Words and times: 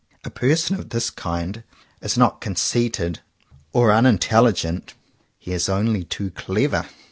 A 0.25 0.31
person 0.31 0.77
of 0.79 0.89
this 0.89 1.11
kind 1.11 1.61
is 2.01 2.17
not 2.17 2.41
con 2.41 2.55
ceited 2.55 3.19
or 3.71 3.91
unintelligent. 3.93 4.95
He 5.37 5.51
is 5.51 5.69
only 5.69 6.05
too 6.05 6.31
clever. 6.31 6.87